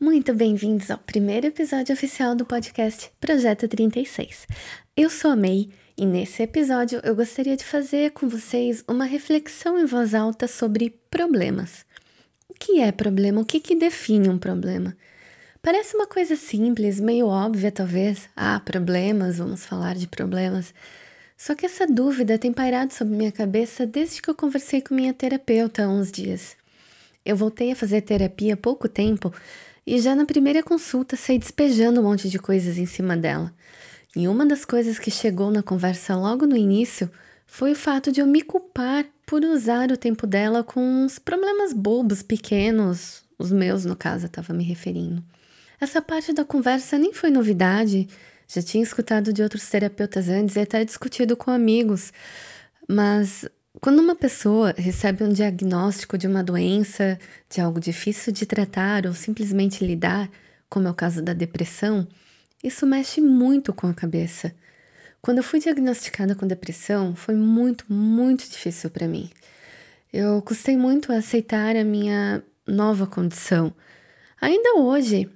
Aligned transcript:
Muito 0.00 0.32
bem-vindos 0.32 0.92
ao 0.92 0.98
primeiro 0.98 1.48
episódio 1.48 1.92
oficial 1.92 2.32
do 2.32 2.44
podcast 2.44 3.10
Projeto 3.20 3.66
36. 3.66 4.46
Eu 4.96 5.10
sou 5.10 5.32
a 5.32 5.36
May 5.36 5.70
e 5.96 6.06
nesse 6.06 6.40
episódio 6.40 7.00
eu 7.02 7.16
gostaria 7.16 7.56
de 7.56 7.64
fazer 7.64 8.12
com 8.12 8.28
vocês 8.28 8.84
uma 8.86 9.04
reflexão 9.04 9.76
em 9.76 9.84
voz 9.84 10.14
alta 10.14 10.46
sobre 10.46 10.90
problemas. 11.10 11.84
O 12.48 12.54
que 12.54 12.80
é 12.80 12.92
problema? 12.92 13.40
O 13.40 13.44
que, 13.44 13.58
que 13.58 13.74
define 13.74 14.28
um 14.28 14.38
problema? 14.38 14.96
Parece 15.60 15.96
uma 15.96 16.06
coisa 16.06 16.36
simples, 16.36 17.00
meio 17.00 17.26
óbvia 17.26 17.72
talvez. 17.72 18.28
Ah, 18.36 18.60
problemas, 18.60 19.38
vamos 19.38 19.66
falar 19.66 19.96
de 19.96 20.06
problemas. 20.06 20.72
Só 21.36 21.56
que 21.56 21.66
essa 21.66 21.88
dúvida 21.88 22.38
tem 22.38 22.52
pairado 22.52 22.94
sobre 22.94 23.16
minha 23.16 23.32
cabeça 23.32 23.84
desde 23.84 24.22
que 24.22 24.30
eu 24.30 24.34
conversei 24.36 24.80
com 24.80 24.94
minha 24.94 25.12
terapeuta 25.12 25.86
há 25.86 25.88
uns 25.88 26.12
dias. 26.12 26.56
Eu 27.24 27.36
voltei 27.36 27.72
a 27.72 27.76
fazer 27.76 28.00
terapia 28.02 28.54
há 28.54 28.56
pouco 28.56 28.88
tempo 28.88 29.34
e 29.88 29.98
já 30.00 30.14
na 30.14 30.26
primeira 30.26 30.62
consulta 30.62 31.16
saí 31.16 31.38
despejando 31.38 32.00
um 32.00 32.04
monte 32.04 32.28
de 32.28 32.38
coisas 32.38 32.76
em 32.76 32.84
cima 32.84 33.16
dela. 33.16 33.54
E 34.14 34.28
uma 34.28 34.44
das 34.44 34.62
coisas 34.62 34.98
que 34.98 35.10
chegou 35.10 35.50
na 35.50 35.62
conversa 35.62 36.14
logo 36.14 36.46
no 36.46 36.54
início 36.54 37.10
foi 37.46 37.72
o 37.72 37.76
fato 37.76 38.12
de 38.12 38.20
eu 38.20 38.26
me 38.26 38.42
culpar 38.42 39.06
por 39.24 39.42
usar 39.42 39.90
o 39.90 39.96
tempo 39.96 40.26
dela 40.26 40.62
com 40.62 40.80
uns 40.80 41.18
problemas 41.18 41.72
bobos, 41.72 42.22
pequenos, 42.22 43.22
os 43.38 43.50
meus, 43.50 43.86
no 43.86 43.96
caso, 43.96 44.26
estava 44.26 44.52
me 44.52 44.62
referindo. 44.62 45.24
Essa 45.80 46.02
parte 46.02 46.34
da 46.34 46.44
conversa 46.44 46.98
nem 46.98 47.14
foi 47.14 47.30
novidade, 47.30 48.06
já 48.46 48.60
tinha 48.60 48.82
escutado 48.82 49.32
de 49.32 49.42
outros 49.42 49.70
terapeutas 49.70 50.28
antes 50.28 50.56
e 50.56 50.60
até 50.60 50.84
discutido 50.84 51.34
com 51.34 51.50
amigos, 51.50 52.12
mas 52.86 53.48
quando 53.80 54.00
uma 54.00 54.14
pessoa 54.14 54.74
recebe 54.76 55.22
um 55.22 55.32
diagnóstico 55.32 56.18
de 56.18 56.26
uma 56.26 56.42
doença, 56.42 57.18
de 57.48 57.60
algo 57.60 57.78
difícil 57.78 58.32
de 58.32 58.44
tratar 58.44 59.06
ou 59.06 59.14
simplesmente 59.14 59.84
lidar, 59.84 60.28
como 60.68 60.88
é 60.88 60.90
o 60.90 60.94
caso 60.94 61.22
da 61.22 61.32
depressão, 61.32 62.06
isso 62.62 62.86
mexe 62.86 63.20
muito 63.20 63.72
com 63.72 63.86
a 63.86 63.94
cabeça. 63.94 64.52
Quando 65.22 65.38
eu 65.38 65.44
fui 65.44 65.60
diagnosticada 65.60 66.34
com 66.34 66.46
depressão, 66.46 67.14
foi 67.14 67.34
muito, 67.34 67.84
muito 67.92 68.48
difícil 68.48 68.90
para 68.90 69.06
mim. 69.06 69.30
Eu 70.12 70.42
custei 70.42 70.76
muito 70.76 71.12
a 71.12 71.16
aceitar 71.16 71.76
a 71.76 71.84
minha 71.84 72.42
nova 72.66 73.06
condição. 73.06 73.72
Ainda 74.40 74.76
hoje, 74.76 75.28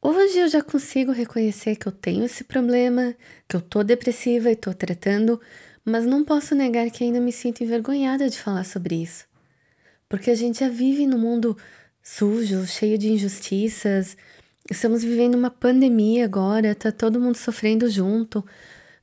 hoje 0.00 0.38
eu 0.38 0.48
já 0.48 0.62
consigo 0.62 1.12
reconhecer 1.12 1.76
que 1.76 1.86
eu 1.86 1.92
tenho 1.92 2.24
esse 2.24 2.44
problema, 2.44 3.14
que 3.48 3.56
eu 3.56 3.60
tô 3.60 3.82
depressiva 3.82 4.50
e 4.50 4.56
tô 4.56 4.72
tratando, 4.72 5.40
mas 5.84 6.06
não 6.06 6.24
posso 6.24 6.54
negar 6.54 6.90
que 6.90 7.04
ainda 7.04 7.20
me 7.20 7.32
sinto 7.32 7.62
envergonhada 7.62 8.28
de 8.28 8.38
falar 8.38 8.64
sobre 8.64 9.02
isso. 9.02 9.24
Porque 10.08 10.30
a 10.30 10.34
gente 10.34 10.60
já 10.60 10.68
vive 10.68 11.06
num 11.06 11.18
mundo 11.18 11.56
sujo, 12.02 12.66
cheio 12.66 12.98
de 12.98 13.08
injustiças. 13.08 14.16
Estamos 14.70 15.02
vivendo 15.02 15.34
uma 15.34 15.50
pandemia 15.50 16.24
agora, 16.24 16.74
tá 16.74 16.92
todo 16.92 17.20
mundo 17.20 17.36
sofrendo 17.36 17.88
junto. 17.88 18.44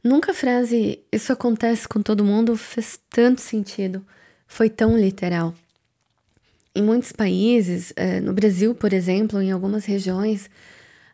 Nunca 0.04 0.32
a 0.32 0.36
frase 0.36 1.04
isso 1.12 1.34
acontece 1.34 1.88
com 1.88 2.02
todo 2.02 2.24
mundo 2.24 2.56
fez 2.56 3.00
tanto 3.10 3.42
sentido, 3.42 4.06
foi 4.48 4.70
tão 4.70 4.98
literal. 4.98 5.54
Em 6.74 6.82
muitos 6.82 7.12
países, 7.12 7.92
eh, 7.96 8.22
no 8.22 8.32
Brasil, 8.32 8.74
por 8.74 8.94
exemplo, 8.94 9.42
em 9.42 9.52
algumas 9.52 9.86
regiões, 9.86 10.50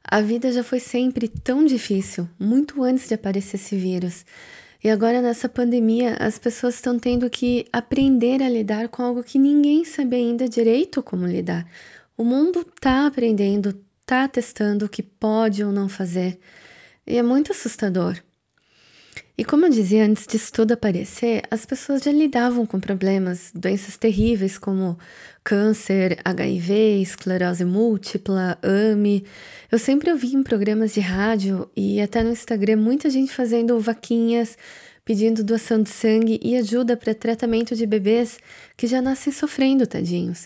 a 0.03 0.21
vida 0.21 0.51
já 0.51 0.63
foi 0.63 0.79
sempre 0.79 1.27
tão 1.27 1.65
difícil, 1.65 2.29
muito 2.37 2.83
antes 2.83 3.07
de 3.07 3.15
aparecer 3.15 3.55
esse 3.55 3.75
vírus. 3.75 4.23
E 4.85 4.89
agora, 4.91 5.19
nessa 5.19 5.49
pandemia, 5.49 6.15
as 6.19 6.37
pessoas 6.37 6.75
estão 6.75 6.99
tendo 6.99 7.27
que 7.27 7.65
aprender 7.73 8.43
a 8.43 8.47
lidar 8.47 8.87
com 8.87 9.01
algo 9.01 9.23
que 9.23 9.39
ninguém 9.39 9.83
sabe 9.83 10.15
ainda 10.15 10.47
direito 10.47 11.01
como 11.01 11.25
lidar. 11.25 11.65
O 12.15 12.23
mundo 12.23 12.59
está 12.59 13.07
aprendendo, 13.07 13.75
está 14.01 14.27
testando 14.27 14.85
o 14.85 14.89
que 14.89 15.01
pode 15.01 15.63
ou 15.63 15.71
não 15.71 15.89
fazer. 15.89 16.37
E 17.07 17.17
é 17.17 17.23
muito 17.23 17.51
assustador. 17.51 18.21
E 19.37 19.43
como 19.43 19.65
eu 19.65 19.69
dizia 19.69 20.05
antes 20.05 20.25
disso 20.25 20.49
tudo 20.53 20.71
aparecer, 20.71 21.43
as 21.51 21.65
pessoas 21.65 22.01
já 22.01 22.11
lidavam 22.11 22.65
com 22.65 22.79
problemas, 22.79 23.51
doenças 23.53 23.97
terríveis 23.97 24.57
como 24.57 24.97
câncer, 25.43 26.17
HIV, 26.23 27.01
esclerose 27.01 27.65
múltipla, 27.65 28.57
AME. 28.63 29.25
Eu 29.69 29.77
sempre 29.77 30.09
ouvi 30.09 30.33
em 30.33 30.41
programas 30.41 30.93
de 30.93 31.01
rádio 31.01 31.69
e 31.75 31.99
até 31.99 32.23
no 32.23 32.31
Instagram 32.31 32.77
muita 32.77 33.09
gente 33.09 33.33
fazendo 33.33 33.77
vaquinhas, 33.77 34.57
pedindo 35.03 35.43
doação 35.43 35.83
de 35.83 35.89
sangue 35.89 36.39
e 36.41 36.55
ajuda 36.55 36.95
para 36.95 37.13
tratamento 37.13 37.75
de 37.75 37.85
bebês 37.85 38.39
que 38.77 38.87
já 38.87 39.01
nascem 39.01 39.33
sofrendo, 39.33 39.85
tadinhos. 39.85 40.45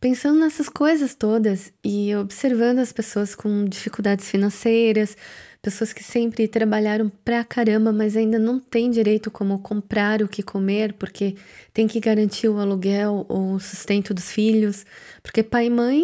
Pensando 0.00 0.40
nessas 0.40 0.68
coisas 0.68 1.14
todas 1.14 1.72
e 1.84 2.12
observando 2.16 2.80
as 2.80 2.90
pessoas 2.90 3.36
com 3.36 3.64
dificuldades 3.64 4.28
financeiras, 4.28 5.16
pessoas 5.62 5.92
que 5.92 6.02
sempre 6.02 6.48
trabalharam 6.48 7.08
pra 7.24 7.44
caramba, 7.44 7.92
mas 7.92 8.16
ainda 8.16 8.36
não 8.36 8.58
têm 8.58 8.90
direito 8.90 9.30
como 9.30 9.60
comprar 9.60 10.20
o 10.20 10.28
que 10.28 10.42
comer, 10.42 10.92
porque 10.94 11.36
tem 11.72 11.86
que 11.86 12.00
garantir 12.00 12.48
o 12.48 12.58
aluguel 12.58 13.24
ou 13.28 13.54
o 13.54 13.60
sustento 13.60 14.12
dos 14.12 14.32
filhos, 14.32 14.84
porque 15.22 15.40
pai 15.40 15.66
e 15.66 15.70
mãe 15.70 16.02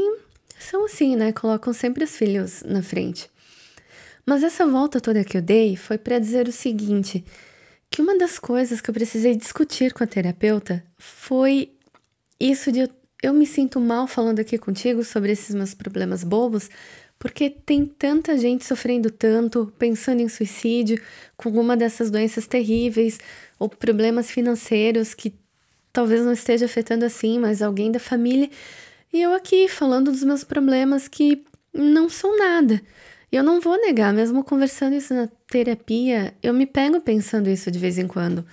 são 0.61 0.85
assim, 0.85 1.17
né? 1.17 1.33
Colocam 1.33 1.73
sempre 1.73 2.05
os 2.05 2.17
filhos 2.17 2.63
na 2.63 2.83
frente. 2.83 3.29
Mas 4.25 4.45
essa 4.45 4.65
volta 4.65 5.01
toda 5.01 5.25
que 5.25 5.37
eu 5.37 5.43
dei 5.43 5.75
foi 5.75 5.99
para 5.99 6.21
dizer 6.21 6.47
o 6.47 6.53
seguinte: 6.53 7.25
que 7.91 8.01
uma 8.01 8.17
das 8.17 8.39
coisas 8.39 8.81
que 8.81 8.91
eu 8.91 8.95
precisei 8.95 9.35
discutir 9.35 9.93
com 9.93 10.05
a 10.05 10.07
terapeuta 10.07 10.85
foi 10.97 11.73
isso 12.39 12.71
de 12.71 12.81
eu, 12.81 12.89
eu 13.23 13.35
me 13.35 13.47
sinto 13.47 13.81
mal 13.81 14.07
falando 14.07 14.39
aqui 14.39 14.57
contigo 14.57 15.03
sobre 15.03 15.33
esses 15.33 15.55
meus 15.55 15.75
problemas 15.75 16.23
bobos, 16.23 16.71
porque 17.19 17.51
tem 17.51 17.85
tanta 17.85 18.39
gente 18.39 18.65
sofrendo 18.65 19.11
tanto, 19.11 19.73
pensando 19.79 20.21
em 20.21 20.29
suicídio, 20.29 21.03
com 21.37 21.49
alguma 21.49 21.77
dessas 21.77 22.11
doenças 22.11 22.47
terríveis 22.47 23.19
ou 23.59 23.69
problemas 23.69 24.31
financeiros 24.31 25.15
que 25.15 25.35
talvez 25.93 26.25
não 26.25 26.33
esteja 26.33 26.67
afetando 26.67 27.05
assim, 27.05 27.39
mas 27.39 27.61
alguém 27.61 27.91
da 27.91 27.99
família. 27.99 28.49
E 29.13 29.21
eu 29.21 29.33
aqui 29.33 29.69
falando 29.69 30.13
dos 30.13 30.23
meus 30.23 30.45
problemas 30.45 31.09
que 31.09 31.45
não 31.75 32.09
são 32.09 32.39
nada. 32.39 32.81
Eu 33.33 33.43
não 33.43 33.61
vou 33.61 33.77
negar, 33.81 34.13
mesmo 34.15 34.45
conversando 34.45 34.95
isso 34.95 35.13
na 35.13 35.29
terapia, 35.51 36.35
eu 36.43 36.55
me 36.55 36.67
pego 36.67 37.01
pensando 37.01 37.51
isso 37.51 37.71
de 37.71 37.79
vez 37.79 37.99
em 37.99 38.07
quando. 38.07 38.47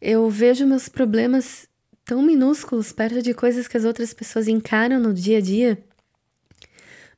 Eu 0.00 0.30
vejo 0.30 0.66
meus 0.66 0.88
problemas 0.88 1.68
tão 2.04 2.22
minúsculos 2.22 2.92
perto 2.92 3.20
de 3.20 3.34
coisas 3.34 3.66
que 3.68 3.76
as 3.76 3.84
outras 3.84 4.14
pessoas 4.14 4.48
encaram 4.48 4.98
no 4.98 5.12
dia 5.12 5.38
a 5.38 5.40
dia 5.40 5.78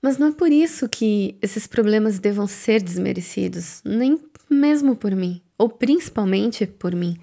mas 0.03 0.19
não 0.19 0.29
é 0.29 0.33
por 0.33 0.51
isso 0.51 0.89
que 0.89 1.37
esses 1.43 1.67
problemas 1.67 2.19
devam 2.19 2.47
ser 2.47 2.83
desmerecidos, 2.83 3.81
nem 3.85 4.21
mesmo 4.49 4.97
por 4.97 5.15
mim, 5.15 5.43
ou 5.59 5.69
principalmente 5.69 6.67
por 6.67 6.95
mim. 6.95 7.17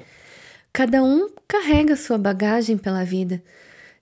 Cada 0.72 1.04
um 1.04 1.30
carrega 1.48 1.96
sua 1.96 2.18
bagagem 2.18 2.78
pela 2.78 3.04
vida. 3.04 3.42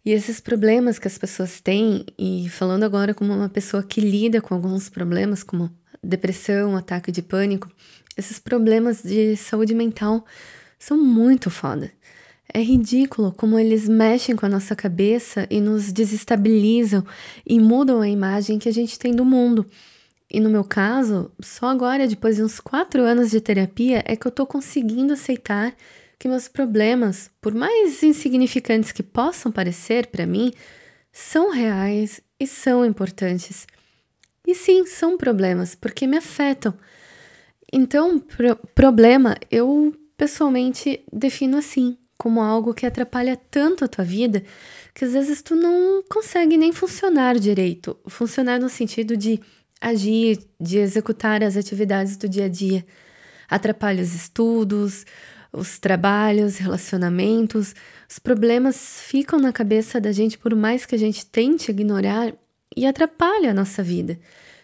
E 0.06 0.12
esses 0.12 0.40
problemas 0.40 1.00
que 1.00 1.08
as 1.08 1.18
pessoas 1.18 1.60
têm, 1.60 2.06
e 2.18 2.48
falando 2.50 2.84
agora 2.84 3.14
como 3.14 3.34
uma 3.34 3.50
pessoa 3.50 3.82
que 3.82 4.02
lida 4.02 4.42
com 4.42 4.54
alguns 4.54 4.90
problemas, 4.90 5.42
como 5.42 5.72
depressão, 6.04 6.76
ataque 6.76 7.12
de 7.12 7.22
pânico, 7.22 7.72
esses 8.16 8.38
problemas 8.38 9.02
de 9.02 9.36
saúde 9.36 9.74
mental 9.74 10.24
são 10.78 10.98
muito 10.98 11.50
foda. 11.50 11.92
É 12.54 12.62
ridículo 12.62 13.34
como 13.36 13.60
eles 13.60 13.88
mexem 13.88 14.36
com 14.36 14.46
a 14.46 14.50
nossa 14.50 14.76
cabeça 14.76 15.48
e 15.50 15.60
nos 15.60 15.92
desestabilizam 15.92 17.04
e 17.46 17.60
mudam 17.60 18.02
a 18.02 18.08
imagem 18.08 18.60
que 18.60 18.70
a 18.70 18.74
gente 18.74 18.98
tem 18.98 19.14
do 19.14 19.26
mundo. 19.26 19.66
E 20.32 20.40
no 20.40 20.50
meu 20.50 20.64
caso, 20.64 21.32
só 21.42 21.68
agora, 21.68 22.08
depois 22.08 22.36
de 22.36 22.44
uns 22.44 22.60
quatro 22.60 23.04
anos 23.04 23.32
de 23.32 23.40
terapia, 23.40 24.04
é 24.06 24.16
que 24.16 24.26
eu 24.26 24.32
tô 24.32 24.46
conseguindo 24.46 25.14
aceitar 25.14 25.76
que 26.18 26.28
meus 26.28 26.48
problemas, 26.48 27.30
por 27.42 27.54
mais 27.54 28.02
insignificantes 28.02 28.92
que 28.92 29.04
possam 29.04 29.52
parecer 29.52 30.08
para 30.08 30.26
mim, 30.26 30.52
são 31.12 31.52
reais 31.52 32.22
e 32.40 32.48
são 32.48 32.86
importantes. 32.86 33.68
E 34.48 34.54
sim, 34.54 34.86
são 34.86 35.18
problemas, 35.18 35.76
porque 35.76 36.08
me 36.08 36.18
afetam. 36.18 36.74
Então, 37.72 38.20
pro 38.20 38.56
problema 38.74 39.36
eu 39.50 39.94
pessoalmente 40.18 41.04
defino 41.12 41.58
assim: 41.58 41.98
como 42.18 42.42
algo 42.42 42.74
que 42.74 42.86
atrapalha 42.86 43.36
tanto 43.36 43.84
a 43.86 43.88
tua 43.88 44.06
vida 44.06 44.44
que 44.94 45.04
às 45.04 45.12
vezes 45.12 45.42
tu 45.42 45.56
não 45.56 46.02
consegue 46.10 46.58
nem 46.58 46.72
funcionar 46.72 47.38
direito. 47.38 47.98
Funcionar 48.08 48.60
no 48.60 48.70
sentido 48.70 49.18
de 49.18 49.42
agir, 49.82 50.40
de 50.60 50.78
executar 50.78 51.44
as 51.44 51.58
atividades 51.58 52.16
do 52.16 52.30
dia 52.30 52.46
a 52.46 52.50
dia. 52.50 52.86
Atrapalha 53.50 54.02
os 54.02 54.16
estudos, 54.16 55.06
os 55.52 55.78
trabalhos, 55.78 56.58
relacionamentos. 56.58 57.76
Os 58.10 58.20
problemas 58.20 59.02
ficam 59.02 59.38
na 59.38 59.52
cabeça 59.52 60.00
da 60.00 60.14
gente 60.14 60.38
por 60.38 60.56
mais 60.56 60.86
que 60.86 60.96
a 60.96 61.00
gente 61.00 61.26
tente 61.26 61.72
ignorar 61.72 62.34
e 62.76 62.86
atrapalha 62.86 63.52
a 63.52 63.54
nossa 63.54 63.84
vida. 63.84 64.18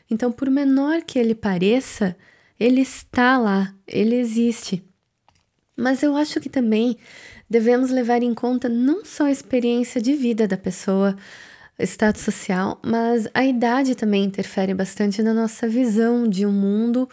Então, 0.09 0.31
por 0.31 0.50
menor 0.50 1.01
que 1.01 1.19
ele 1.19 1.36
pareça, 1.36 2.15
ele 2.57 2.81
está 2.81 3.38
lá, 3.38 3.74
ele 3.88 4.15
existe. 4.15 4.83
Mas 5.81 6.04
eu 6.04 6.16
acho 6.16 6.39
que 6.39 6.48
também 6.48 6.95
devemos 7.50 7.89
levar 7.89 8.22
em 8.22 8.36
conta 8.36 8.69
não 8.69 9.04
só 9.04 9.25
a 9.25 9.31
experiência 9.31 10.00
de 10.00 10.13
vida 10.13 10.48
da 10.48 10.56
pessoa, 10.56 11.16
status 11.80 12.22
social, 12.22 12.80
mas 12.86 13.28
a 13.33 13.44
idade 13.44 13.95
também 13.95 14.24
interfere 14.24 14.75
bastante 14.75 15.24
na 15.24 15.33
nossa 15.33 15.68
visão 15.68 16.28
de 16.28 16.45
um 16.45 16.51
mundo 16.51 17.10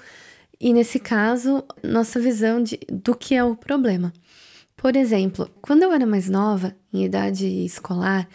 e, 0.61 0.75
nesse 0.75 0.99
caso, 0.99 1.65
nossa 1.83 2.21
visão 2.21 2.63
de, 2.63 2.79
do 2.93 3.15
que 3.15 3.35
é 3.35 3.43
o 3.43 3.57
problema. 3.57 4.13
Por 4.77 4.97
exemplo, 4.97 5.51
quando 5.63 5.85
eu 5.85 5.93
era 5.93 6.05
mais 6.05 6.29
nova, 6.29 6.77
em 6.93 7.07
idade 7.07 7.47
escolar, 7.65 8.29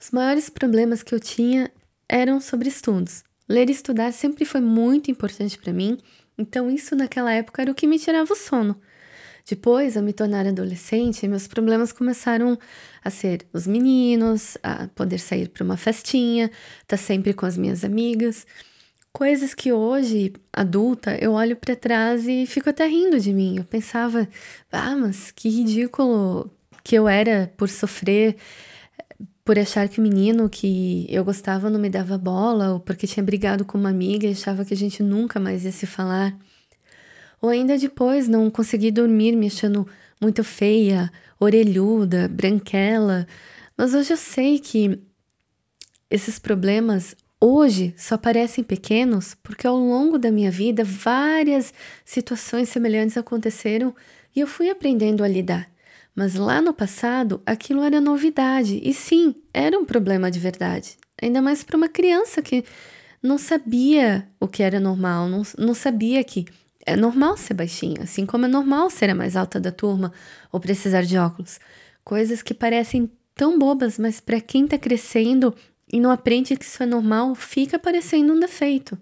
os 0.00 0.12
maiores 0.12 0.48
problemas 0.48 1.02
que 1.02 1.12
eu 1.12 1.18
tinha 1.18 1.68
eram 2.08 2.40
sobre 2.40 2.68
estudos. 2.68 3.24
Ler 3.48 3.68
e 3.68 3.72
estudar 3.72 4.12
sempre 4.12 4.44
foi 4.44 4.60
muito 4.60 5.10
importante 5.10 5.58
para 5.58 5.72
mim, 5.72 5.98
então 6.38 6.70
isso 6.70 6.94
naquela 6.94 7.32
época 7.32 7.60
era 7.60 7.72
o 7.72 7.74
que 7.74 7.88
me 7.88 7.98
tirava 7.98 8.32
o 8.32 8.36
sono. 8.36 8.80
Depois, 9.50 9.96
ao 9.96 10.02
me 10.04 10.12
tornar 10.12 10.46
adolescente, 10.46 11.26
meus 11.26 11.48
problemas 11.48 11.90
começaram 11.90 12.56
a 13.04 13.10
ser 13.10 13.44
os 13.52 13.66
meninos, 13.66 14.56
a 14.62 14.86
poder 14.94 15.18
sair 15.18 15.48
para 15.48 15.64
uma 15.64 15.76
festinha, 15.76 16.44
estar 16.44 16.86
tá 16.86 16.96
sempre 16.96 17.34
com 17.34 17.44
as 17.44 17.56
minhas 17.56 17.84
amigas. 17.84 18.46
Coisas 19.12 19.52
que 19.52 19.72
hoje, 19.72 20.32
adulta, 20.52 21.18
eu 21.20 21.32
olho 21.32 21.56
para 21.56 21.74
trás 21.74 22.28
e 22.28 22.46
fico 22.46 22.70
até 22.70 22.86
rindo 22.86 23.18
de 23.18 23.32
mim. 23.32 23.56
Eu 23.56 23.64
pensava, 23.64 24.28
ah, 24.70 24.94
mas 24.94 25.32
que 25.32 25.48
ridículo 25.48 26.48
que 26.84 26.94
eu 26.94 27.08
era 27.08 27.52
por 27.56 27.68
sofrer, 27.68 28.36
por 29.44 29.58
achar 29.58 29.88
que 29.88 29.98
o 29.98 30.02
menino 30.02 30.48
que 30.48 31.06
eu 31.08 31.24
gostava 31.24 31.68
não 31.68 31.80
me 31.80 31.90
dava 31.90 32.16
bola, 32.16 32.74
ou 32.74 32.78
porque 32.78 33.04
tinha 33.04 33.24
brigado 33.24 33.64
com 33.64 33.76
uma 33.76 33.90
amiga 33.90 34.28
e 34.28 34.30
achava 34.30 34.64
que 34.64 34.74
a 34.74 34.76
gente 34.76 35.02
nunca 35.02 35.40
mais 35.40 35.64
ia 35.64 35.72
se 35.72 35.86
falar. 35.86 36.38
Ou 37.40 37.48
ainda 37.48 37.78
depois 37.78 38.28
não 38.28 38.50
consegui 38.50 38.90
dormir 38.90 39.34
me 39.36 39.46
achando 39.46 39.86
muito 40.20 40.44
feia, 40.44 41.10
orelhuda, 41.38 42.28
branquela. 42.28 43.26
Mas 43.76 43.94
hoje 43.94 44.12
eu 44.12 44.16
sei 44.16 44.58
que 44.58 45.00
esses 46.10 46.38
problemas 46.38 47.16
hoje 47.40 47.94
só 47.96 48.18
parecem 48.18 48.62
pequenos 48.62 49.34
porque 49.42 49.66
ao 49.66 49.76
longo 49.76 50.18
da 50.18 50.30
minha 50.30 50.50
vida 50.50 50.84
várias 50.84 51.72
situações 52.04 52.68
semelhantes 52.68 53.16
aconteceram 53.16 53.94
e 54.36 54.40
eu 54.40 54.46
fui 54.46 54.68
aprendendo 54.68 55.24
a 55.24 55.28
lidar. 55.28 55.70
Mas 56.14 56.34
lá 56.34 56.60
no 56.60 56.74
passado 56.74 57.40
aquilo 57.46 57.82
era 57.82 58.00
novidade 58.00 58.78
e 58.82 58.92
sim, 58.92 59.34
era 59.54 59.78
um 59.78 59.84
problema 59.84 60.30
de 60.30 60.38
verdade. 60.38 60.98
Ainda 61.22 61.40
mais 61.40 61.62
para 61.62 61.76
uma 61.76 61.88
criança 61.88 62.42
que 62.42 62.64
não 63.22 63.38
sabia 63.38 64.28
o 64.38 64.48
que 64.48 64.62
era 64.62 64.80
normal, 64.80 65.28
não, 65.28 65.42
não 65.58 65.74
sabia 65.74 66.22
que 66.24 66.46
é 66.86 66.96
normal 66.96 67.36
ser 67.36 67.54
baixinha, 67.54 68.02
assim 68.02 68.24
como 68.24 68.46
é 68.46 68.48
normal 68.48 68.90
ser 68.90 69.10
a 69.10 69.14
mais 69.14 69.36
alta 69.36 69.60
da 69.60 69.70
turma 69.70 70.12
ou 70.50 70.60
precisar 70.60 71.02
de 71.02 71.18
óculos. 71.18 71.58
Coisas 72.04 72.42
que 72.42 72.54
parecem 72.54 73.10
tão 73.34 73.58
bobas, 73.58 73.98
mas 73.98 74.20
para 74.20 74.40
quem 74.40 74.64
está 74.64 74.78
crescendo 74.78 75.54
e 75.92 76.00
não 76.00 76.10
aprende 76.10 76.56
que 76.56 76.64
isso 76.64 76.82
é 76.82 76.86
normal, 76.86 77.34
fica 77.34 77.78
parecendo 77.78 78.32
um 78.32 78.40
defeito. 78.40 78.98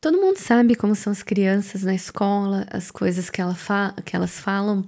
Todo 0.00 0.20
mundo 0.20 0.36
sabe 0.36 0.74
como 0.74 0.94
são 0.94 1.10
as 1.10 1.22
crianças 1.22 1.82
na 1.82 1.94
escola, 1.94 2.66
as 2.70 2.90
coisas 2.90 3.30
que, 3.30 3.40
ela 3.40 3.56
que 4.04 4.14
elas 4.14 4.38
falam. 4.38 4.84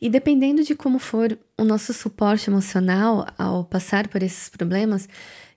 E 0.00 0.08
dependendo 0.08 0.62
de 0.62 0.74
como 0.74 0.98
for 0.98 1.36
o 1.56 1.64
nosso 1.64 1.92
suporte 1.92 2.48
emocional 2.48 3.26
ao 3.36 3.64
passar 3.64 4.06
por 4.06 4.22
esses 4.22 4.48
problemas, 4.48 5.08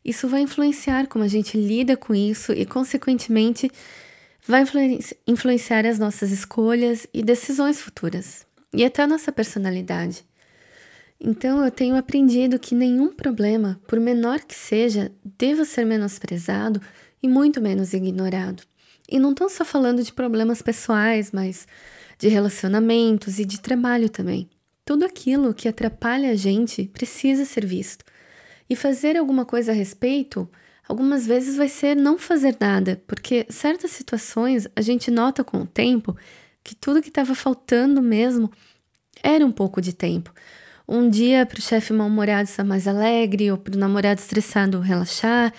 isso 0.03 0.27
vai 0.27 0.41
influenciar 0.41 1.07
como 1.07 1.23
a 1.23 1.27
gente 1.27 1.57
lida 1.57 1.95
com 1.95 2.15
isso 2.15 2.51
e, 2.53 2.65
consequentemente, 2.65 3.69
vai 4.47 4.63
influenciar 5.27 5.85
as 5.85 5.99
nossas 5.99 6.31
escolhas 6.31 7.07
e 7.13 7.21
decisões 7.21 7.81
futuras, 7.81 8.45
e 8.73 8.83
até 8.83 9.03
a 9.03 9.07
nossa 9.07 9.31
personalidade. 9.31 10.25
Então 11.19 11.63
eu 11.63 11.69
tenho 11.69 11.95
aprendido 11.95 12.57
que 12.57 12.73
nenhum 12.73 13.13
problema, 13.13 13.79
por 13.87 13.99
menor 13.99 14.39
que 14.39 14.55
seja, 14.55 15.11
deva 15.23 15.63
ser 15.65 15.85
menosprezado 15.85 16.81
e 17.21 17.27
muito 17.27 17.61
menos 17.61 17.93
ignorado. 17.93 18.63
E 19.07 19.19
não 19.19 19.31
estou 19.31 19.47
só 19.47 19.63
falando 19.63 20.03
de 20.03 20.11
problemas 20.11 20.61
pessoais, 20.61 21.31
mas 21.31 21.67
de 22.17 22.27
relacionamentos 22.27 23.37
e 23.37 23.45
de 23.45 23.59
trabalho 23.59 24.09
também. 24.09 24.49
Tudo 24.83 25.05
aquilo 25.05 25.53
que 25.53 25.67
atrapalha 25.67 26.31
a 26.31 26.35
gente 26.35 26.85
precisa 26.87 27.45
ser 27.45 27.65
visto. 27.65 28.03
E 28.69 28.75
fazer 28.75 29.17
alguma 29.17 29.45
coisa 29.45 29.71
a 29.71 29.75
respeito 29.75 30.49
algumas 30.91 31.25
vezes 31.25 31.55
vai 31.55 31.69
ser 31.69 31.95
não 31.95 32.17
fazer 32.17 32.57
nada, 32.59 33.01
porque 33.07 33.45
certas 33.49 33.91
situações 33.91 34.67
a 34.75 34.81
gente 34.81 35.09
nota 35.09 35.41
com 35.41 35.61
o 35.61 35.65
tempo 35.65 36.17
que 36.61 36.75
tudo 36.75 37.01
que 37.01 37.07
estava 37.07 37.33
faltando 37.33 38.01
mesmo 38.01 38.51
era 39.23 39.45
um 39.45 39.53
pouco 39.53 39.79
de 39.81 39.93
tempo. 39.93 40.33
Um 40.85 41.09
dia 41.09 41.45
para 41.45 41.59
o 41.59 41.61
chefe 41.61 41.93
mal-humorado 41.93 42.49
estar 42.49 42.65
mais 42.65 42.89
alegre, 42.89 43.49
ou 43.49 43.57
para 43.57 43.73
o 43.73 43.79
namorado 43.79 44.19
estressado 44.19 44.81
relaxar. 44.81 45.53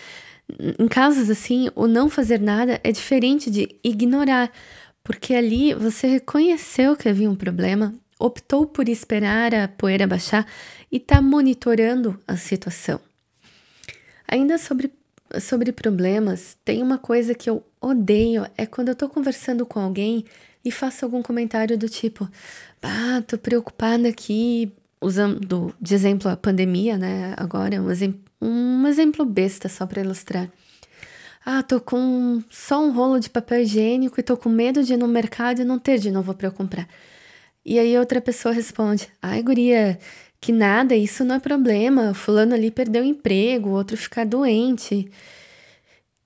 Em 0.79 0.87
casos 0.87 1.31
assim, 1.31 1.71
o 1.75 1.87
não 1.87 2.11
fazer 2.11 2.39
nada 2.39 2.79
é 2.85 2.93
diferente 2.93 3.51
de 3.51 3.75
ignorar, 3.83 4.53
porque 5.03 5.35
ali 5.35 5.73
você 5.73 6.09
reconheceu 6.09 6.95
que 6.95 7.09
havia 7.09 7.31
um 7.31 7.35
problema, 7.35 7.95
optou 8.19 8.67
por 8.67 8.87
esperar 8.87 9.55
a 9.55 9.67
poeira 9.67 10.07
baixar 10.07 10.47
e 10.91 10.99
está 10.99 11.23
monitorando 11.23 12.21
a 12.29 12.37
situação. 12.37 13.01
Ainda 14.29 14.59
sobre 14.59 14.93
sobre 15.41 15.73
problemas, 15.73 16.57
tem 16.65 16.83
uma 16.83 16.99
coisa 16.99 17.35
que 17.35 17.49
eu 17.49 17.65
odeio, 17.81 18.47
é 18.57 18.67
quando 18.67 18.89
eu 18.89 18.95
tô 18.95 19.09
conversando 19.09 19.67
com 19.67 19.81
alguém 19.81 20.25
e 20.65 20.71
faço 20.71 21.05
algum 21.05 21.23
comentário 21.23 21.77
do 21.77 21.89
tipo, 21.89 22.29
ah, 22.83 23.23
tô 23.27 23.37
preocupada 23.39 24.09
aqui, 24.09 24.73
usando 25.01 25.75
de 25.81 25.95
exemplo 25.95 26.31
a 26.31 26.37
pandemia, 26.37 26.97
né? 26.97 27.35
Agora, 27.37 27.81
um, 27.83 27.91
exemplo, 27.91 28.21
um 28.41 28.87
exemplo 28.87 29.25
besta 29.25 29.69
só 29.69 29.87
para 29.87 30.03
ilustrar. 30.03 30.49
Ah, 31.45 31.63
tô 31.63 31.81
com 31.81 32.43
só 32.49 32.81
um 32.85 32.93
rolo 32.93 33.19
de 33.19 33.29
papel 33.29 33.63
higiênico 33.63 34.21
e 34.21 34.23
tô 34.23 34.37
com 34.37 34.49
medo 34.49 34.85
de 34.85 34.95
ir 34.95 34.97
no 34.97 35.09
mercado 35.09 35.61
e 35.61 35.65
não 35.65 35.79
ter 35.79 35.99
de 35.99 36.11
novo 36.11 36.33
para 36.35 36.47
eu 36.47 36.53
comprar. 36.53 36.89
E 37.65 37.79
aí 37.79 37.99
outra 37.99 38.21
pessoa 38.21 38.55
responde: 38.55 39.09
Ai, 39.21 39.43
guria, 39.43 39.99
que 40.43 40.51
nada, 40.51 40.97
isso 40.97 41.25
não 41.25 41.37
é 41.37 41.39
problema, 41.39 42.13
fulano 42.13 42.53
ali 42.53 42.69
perdeu 42.69 43.05
o 43.05 43.07
emprego, 43.07 43.71
outro 43.71 43.97
ficar 43.97 44.27
doente. 44.27 45.09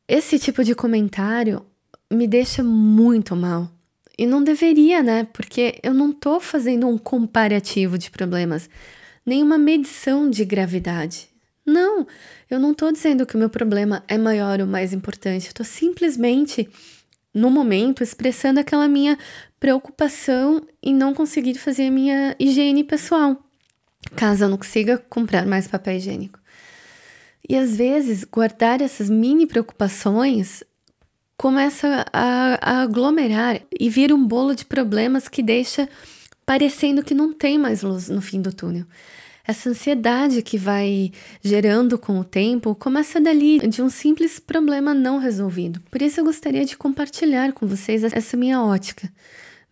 Esse 0.08 0.38
tipo 0.38 0.64
de 0.64 0.74
comentário 0.74 1.66
me 2.10 2.26
deixa 2.26 2.64
muito 2.64 3.36
mal. 3.36 3.70
E 4.16 4.24
não 4.24 4.42
deveria, 4.42 5.02
né? 5.02 5.28
Porque 5.34 5.78
eu 5.82 5.92
não 5.92 6.10
tô 6.12 6.40
fazendo 6.40 6.88
um 6.88 6.96
comparativo 6.96 7.98
de 7.98 8.10
problemas, 8.10 8.70
nem 9.24 9.42
uma 9.42 9.58
medição 9.58 10.30
de 10.30 10.46
gravidade. 10.46 11.28
Não, 11.66 12.06
eu 12.48 12.58
não 12.58 12.72
tô 12.72 12.90
dizendo 12.90 13.26
que 13.26 13.34
o 13.34 13.38
meu 13.38 13.50
problema 13.50 14.02
é 14.08 14.16
maior 14.16 14.62
ou 14.62 14.66
mais 14.66 14.94
importante, 14.94 15.48
eu 15.48 15.52
tô 15.52 15.64
simplesmente 15.64 16.66
no 17.34 17.50
momento 17.50 18.02
expressando 18.02 18.60
aquela 18.60 18.88
minha 18.88 19.18
preocupação 19.60 20.66
em 20.82 20.94
não 20.94 21.12
conseguir 21.12 21.56
fazer 21.56 21.88
a 21.88 21.90
minha 21.90 22.34
higiene 22.38 22.82
pessoal 22.82 23.45
caso 24.14 24.44
eu 24.44 24.48
não 24.48 24.56
consiga 24.56 24.98
comprar 24.98 25.46
mais 25.46 25.66
papel 25.66 25.96
higiênico. 25.96 26.38
E 27.48 27.56
às 27.56 27.76
vezes, 27.76 28.24
guardar 28.24 28.80
essas 28.80 29.08
mini 29.08 29.46
preocupações 29.46 30.64
começa 31.36 32.04
a, 32.12 32.58
a 32.60 32.82
aglomerar 32.82 33.60
e 33.78 33.88
vira 33.88 34.14
um 34.14 34.26
bolo 34.26 34.54
de 34.54 34.64
problemas 34.64 35.28
que 35.28 35.42
deixa 35.42 35.88
parecendo 36.44 37.02
que 37.02 37.14
não 37.14 37.32
tem 37.32 37.58
mais 37.58 37.82
luz 37.82 38.08
no 38.08 38.22
fim 38.22 38.40
do 38.40 38.52
túnel. 38.52 38.86
Essa 39.46 39.70
ansiedade 39.70 40.42
que 40.42 40.58
vai 40.58 41.12
gerando 41.40 41.96
com 41.96 42.18
o 42.18 42.24
tempo 42.24 42.74
começa 42.74 43.20
dali, 43.20 43.58
de 43.68 43.80
um 43.80 43.88
simples 43.88 44.40
problema 44.40 44.92
não 44.92 45.18
resolvido. 45.18 45.80
Por 45.88 46.02
isso 46.02 46.18
eu 46.18 46.24
gostaria 46.24 46.64
de 46.64 46.76
compartilhar 46.76 47.52
com 47.52 47.66
vocês 47.66 48.02
essa 48.02 48.36
minha 48.36 48.60
ótica. 48.60 49.08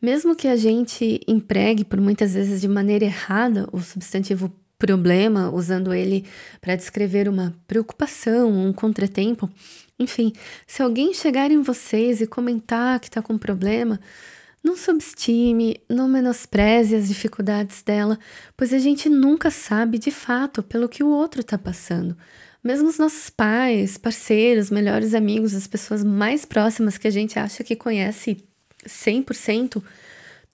Mesmo 0.04 0.37
que 0.37 0.49
a 0.49 0.54
gente 0.54 1.18
empregue 1.26 1.82
por 1.82 1.99
muitas 1.99 2.34
vezes 2.34 2.61
de 2.61 2.68
maneira 2.68 3.06
errada 3.06 3.66
o 3.73 3.80
substantivo 3.80 4.52
problema, 4.78 5.50
usando 5.50 5.94
ele 5.94 6.26
para 6.61 6.76
descrever 6.76 7.26
uma 7.26 7.54
preocupação, 7.66 8.52
um 8.52 8.70
contratempo, 8.70 9.49
enfim, 9.99 10.34
se 10.66 10.82
alguém 10.82 11.14
chegar 11.14 11.50
em 11.50 11.62
vocês 11.62 12.20
e 12.20 12.26
comentar 12.26 13.00
que 13.00 13.06
está 13.06 13.23
com 13.23 13.38
problema, 13.38 13.99
Não 14.62 14.76
subestime, 14.76 15.80
não 15.88 16.06
menospreze 16.06 16.94
as 16.94 17.08
dificuldades 17.08 17.82
dela, 17.82 18.18
pois 18.54 18.75
a 18.75 18.78
gente 18.78 19.08
nunca 19.08 19.50
sabe 19.50 19.99
de 19.99 20.11
fato 20.11 20.62
pelo 20.62 20.87
que 20.88 21.02
o 21.02 21.08
outro 21.08 21.40
está 21.40 21.56
passando. 21.56 22.14
Mesmo 22.62 22.88
os 22.88 22.99
nossos 22.99 23.30
pais, 23.30 23.96
parceiros, 23.96 24.70
melhores 24.70 25.14
amigos, 25.14 25.54
as 25.54 25.66
pessoas 25.66 26.04
mais 26.04 26.44
próximas 26.44 26.99
que 26.99 27.08
a 27.08 27.11
gente 27.11 27.38
acha 27.38 27.64
que 27.64 27.75
conhece 27.75 28.44
100%, 28.87 29.83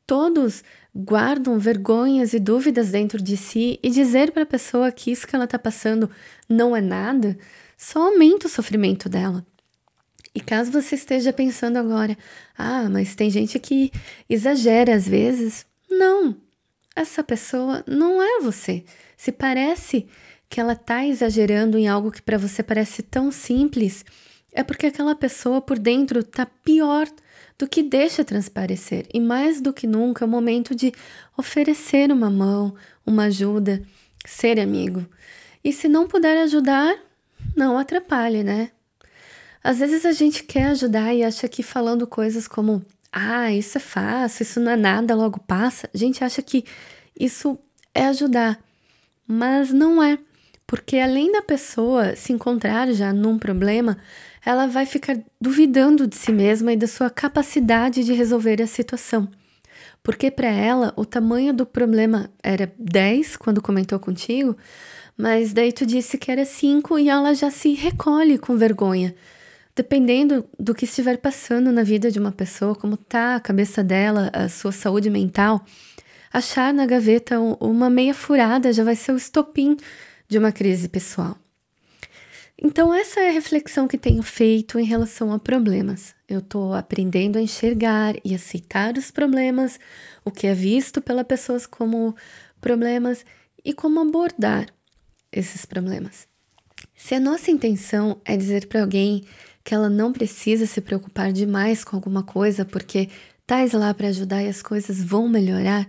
todos 0.06 0.64
guardam 0.94 1.58
vergonhas 1.58 2.32
e 2.32 2.40
dúvidas 2.40 2.90
dentro 2.90 3.22
de 3.22 3.36
si 3.36 3.78
e 3.82 3.90
dizer 3.90 4.32
para 4.32 4.42
a 4.42 4.46
pessoa 4.46 4.90
que 4.90 5.10
isso 5.10 5.26
que 5.26 5.36
ela 5.36 5.44
está 5.44 5.58
passando 5.58 6.10
não 6.48 6.74
é 6.74 6.80
nada 6.80 7.38
só 7.80 8.08
aumenta 8.08 8.46
o 8.46 8.50
sofrimento 8.50 9.08
dela. 9.08 9.44
E 10.34 10.40
caso 10.40 10.70
você 10.70 10.94
esteja 10.94 11.32
pensando 11.32 11.78
agora, 11.78 12.16
ah, 12.56 12.88
mas 12.90 13.14
tem 13.14 13.30
gente 13.30 13.58
que 13.58 13.90
exagera 14.28 14.94
às 14.94 15.08
vezes. 15.08 15.64
Não, 15.90 16.36
essa 16.94 17.24
pessoa 17.24 17.82
não 17.86 18.22
é 18.22 18.40
você. 18.40 18.84
Se 19.16 19.32
parece 19.32 20.06
que 20.48 20.60
ela 20.60 20.74
está 20.74 21.06
exagerando 21.06 21.78
em 21.78 21.88
algo 21.88 22.12
que 22.12 22.20
para 22.20 22.36
você 22.36 22.62
parece 22.62 23.02
tão 23.02 23.32
simples, 23.32 24.04
é 24.52 24.62
porque 24.62 24.86
aquela 24.86 25.14
pessoa 25.14 25.62
por 25.62 25.78
dentro 25.78 26.20
está 26.20 26.44
pior 26.44 27.08
do 27.60 27.68
que 27.68 27.82
deixa 27.82 28.24
transparecer. 28.24 29.06
E 29.12 29.20
mais 29.20 29.60
do 29.60 29.70
que 29.70 29.86
nunca 29.86 30.24
é 30.24 30.26
o 30.26 30.30
momento 30.30 30.74
de 30.74 30.92
oferecer 31.36 32.10
uma 32.10 32.30
mão, 32.30 32.74
uma 33.04 33.24
ajuda, 33.24 33.82
ser 34.24 34.58
amigo. 34.58 35.04
E 35.62 35.70
se 35.70 35.86
não 35.86 36.08
puder 36.08 36.38
ajudar, 36.38 36.96
não 37.54 37.76
atrapalhe, 37.76 38.42
né? 38.42 38.70
Às 39.62 39.78
vezes 39.78 40.06
a 40.06 40.12
gente 40.12 40.42
quer 40.42 40.68
ajudar 40.68 41.12
e 41.14 41.22
acha 41.22 41.46
que 41.46 41.62
falando 41.62 42.06
coisas 42.06 42.48
como 42.48 42.82
ah, 43.12 43.52
isso 43.52 43.76
é 43.76 43.80
fácil, 43.80 44.42
isso 44.42 44.58
não 44.58 44.72
é 44.72 44.76
nada, 44.76 45.14
logo 45.14 45.38
passa, 45.40 45.90
a 45.92 45.98
gente 45.98 46.24
acha 46.24 46.40
que 46.40 46.64
isso 47.18 47.58
é 47.94 48.06
ajudar. 48.06 48.58
Mas 49.26 49.70
não 49.70 50.02
é, 50.02 50.18
porque 50.70 50.98
além 50.98 51.32
da 51.32 51.42
pessoa 51.42 52.14
se 52.14 52.32
encontrar 52.32 52.92
já 52.92 53.12
num 53.12 53.36
problema, 53.36 53.98
ela 54.46 54.68
vai 54.68 54.86
ficar 54.86 55.18
duvidando 55.40 56.06
de 56.06 56.14
si 56.14 56.30
mesma 56.30 56.72
e 56.72 56.76
da 56.76 56.86
sua 56.86 57.10
capacidade 57.10 58.04
de 58.04 58.12
resolver 58.12 58.62
a 58.62 58.68
situação. 58.68 59.28
Porque 60.00 60.30
para 60.30 60.46
ela 60.46 60.92
o 60.94 61.04
tamanho 61.04 61.52
do 61.52 61.66
problema 61.66 62.30
era 62.40 62.72
10 62.78 63.36
quando 63.36 63.60
comentou 63.60 63.98
contigo, 63.98 64.56
mas 65.18 65.52
daí 65.52 65.72
tu 65.72 65.84
disse 65.84 66.16
que 66.16 66.30
era 66.30 66.44
5 66.44 67.00
e 67.00 67.08
ela 67.08 67.34
já 67.34 67.50
se 67.50 67.74
recolhe 67.74 68.38
com 68.38 68.56
vergonha. 68.56 69.12
Dependendo 69.74 70.44
do 70.56 70.72
que 70.72 70.84
estiver 70.84 71.18
passando 71.18 71.72
na 71.72 71.82
vida 71.82 72.12
de 72.12 72.20
uma 72.20 72.30
pessoa, 72.30 72.76
como 72.76 72.96
tá 72.96 73.34
a 73.34 73.40
cabeça 73.40 73.82
dela, 73.82 74.30
a 74.32 74.48
sua 74.48 74.70
saúde 74.70 75.10
mental, 75.10 75.64
achar 76.32 76.72
na 76.72 76.86
gaveta 76.86 77.40
uma 77.40 77.90
meia 77.90 78.14
furada 78.14 78.72
já 78.72 78.84
vai 78.84 78.94
ser 78.94 79.10
o 79.10 79.16
estopim 79.16 79.76
de 80.30 80.38
uma 80.38 80.52
crise 80.52 80.88
pessoal. 80.88 81.36
Então, 82.62 82.94
essa 82.94 83.20
é 83.20 83.30
a 83.30 83.32
reflexão 83.32 83.88
que 83.88 83.98
tenho 83.98 84.22
feito 84.22 84.78
em 84.78 84.84
relação 84.84 85.32
a 85.32 85.38
problemas. 85.38 86.14
Eu 86.28 86.38
estou 86.38 86.72
aprendendo 86.72 87.36
a 87.36 87.42
enxergar 87.42 88.14
e 88.24 88.34
aceitar 88.34 88.96
os 88.96 89.10
problemas, 89.10 89.80
o 90.24 90.30
que 90.30 90.46
é 90.46 90.54
visto 90.54 91.00
pelas 91.00 91.26
pessoas 91.26 91.66
como 91.66 92.14
problemas 92.60 93.24
e 93.64 93.72
como 93.72 93.98
abordar 93.98 94.66
esses 95.32 95.64
problemas. 95.64 96.28
Se 96.94 97.14
a 97.14 97.20
nossa 97.20 97.50
intenção 97.50 98.20
é 98.24 98.36
dizer 98.36 98.66
para 98.66 98.82
alguém 98.82 99.24
que 99.64 99.74
ela 99.74 99.88
não 99.88 100.12
precisa 100.12 100.66
se 100.66 100.80
preocupar 100.80 101.32
demais 101.32 101.82
com 101.82 101.96
alguma 101.96 102.22
coisa 102.22 102.64
porque 102.64 103.08
tais 103.46 103.72
lá 103.72 103.92
para 103.94 104.08
ajudar 104.08 104.42
e 104.42 104.48
as 104.48 104.62
coisas 104.62 105.02
vão 105.02 105.28
melhorar, 105.28 105.88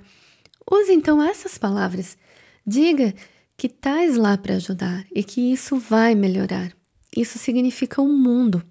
use 0.70 0.94
então 0.94 1.22
essas 1.22 1.58
palavras. 1.58 2.18
Diga 2.66 3.14
que 3.62 3.70
tais 3.70 4.16
lá 4.16 4.36
para 4.40 4.56
ajudar 4.56 5.06
e 5.14 5.24
que 5.24 5.54
isso 5.54 5.78
vai 5.78 6.16
melhorar. 6.16 6.72
Isso 7.16 7.38
significa 7.38 8.02
o 8.02 8.06
um 8.06 8.18
mundo. 8.18 8.64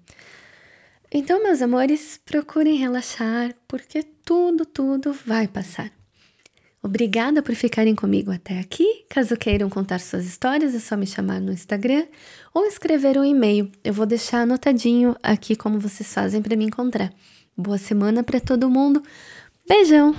Então, 1.09 1.41
meus 1.41 1.61
amores, 1.61 2.19
procurem 2.25 2.75
relaxar, 2.75 3.55
porque 3.69 4.03
tudo, 4.03 4.65
tudo 4.65 5.13
vai 5.25 5.47
passar. 5.47 5.89
Obrigada 6.83 7.41
por 7.41 7.55
ficarem 7.55 7.95
comigo 7.95 8.33
até 8.33 8.59
aqui. 8.59 9.05
Caso 9.07 9.37
queiram 9.37 9.69
contar 9.69 9.99
suas 9.99 10.25
histórias, 10.25 10.75
é 10.75 10.79
só 10.79 10.97
me 10.97 11.07
chamar 11.07 11.39
no 11.39 11.53
Instagram 11.53 12.05
ou 12.53 12.65
escrever 12.65 13.17
um 13.17 13.23
e-mail. 13.23 13.71
Eu 13.85 13.93
vou 13.93 14.05
deixar 14.05 14.41
anotadinho 14.41 15.15
aqui 15.23 15.55
como 15.55 15.79
vocês 15.79 16.13
fazem 16.13 16.41
para 16.41 16.57
me 16.57 16.65
encontrar. 16.65 17.13
Boa 17.55 17.77
semana 17.77 18.23
para 18.23 18.41
todo 18.41 18.69
mundo. 18.69 19.01
Beijão! 19.65 20.13